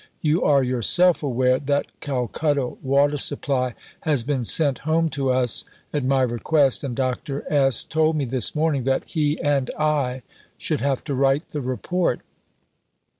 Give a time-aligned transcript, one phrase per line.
[0.21, 6.03] You are yourself aware that Calcutta water supply has been sent home to us (at
[6.03, 7.43] my request), and Dr.
[7.53, 7.83] S.
[7.83, 10.23] told me this morning that he and I
[10.57, 12.21] should have to write the Report."